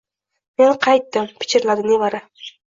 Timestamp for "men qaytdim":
0.61-1.27